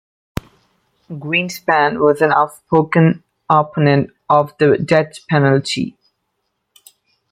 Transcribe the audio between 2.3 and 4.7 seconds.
outspoken opponent of